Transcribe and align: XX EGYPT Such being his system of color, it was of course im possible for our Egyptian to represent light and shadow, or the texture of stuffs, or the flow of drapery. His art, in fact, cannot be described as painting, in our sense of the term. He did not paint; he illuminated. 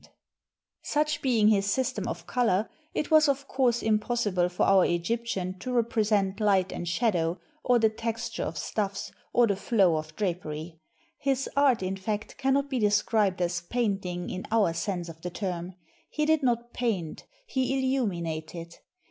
XX 0.03 0.05
EGYPT 0.07 0.19
Such 0.81 1.21
being 1.21 1.47
his 1.49 1.69
system 1.69 2.07
of 2.07 2.25
color, 2.25 2.67
it 2.95 3.11
was 3.11 3.29
of 3.29 3.47
course 3.47 3.83
im 3.83 3.99
possible 3.99 4.49
for 4.49 4.63
our 4.63 4.83
Egyptian 4.83 5.59
to 5.59 5.71
represent 5.71 6.39
light 6.39 6.71
and 6.71 6.87
shadow, 6.87 7.39
or 7.63 7.77
the 7.77 7.87
texture 7.89 8.41
of 8.41 8.57
stuffs, 8.57 9.11
or 9.31 9.45
the 9.45 9.55
flow 9.55 9.97
of 9.97 10.15
drapery. 10.15 10.79
His 11.19 11.47
art, 11.55 11.83
in 11.83 11.97
fact, 11.97 12.37
cannot 12.39 12.67
be 12.67 12.79
described 12.79 13.43
as 13.43 13.61
painting, 13.61 14.31
in 14.31 14.47
our 14.49 14.73
sense 14.73 15.07
of 15.07 15.21
the 15.21 15.29
term. 15.29 15.75
He 16.09 16.25
did 16.25 16.41
not 16.41 16.73
paint; 16.73 17.27
he 17.45 17.77
illuminated. 17.77 18.77